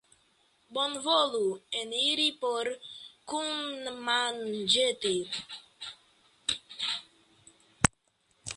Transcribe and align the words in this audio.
Bonvolu 0.75 1.41
eniri 1.81 2.25
por 2.45 2.69
kunmanĝeti! 3.33 5.13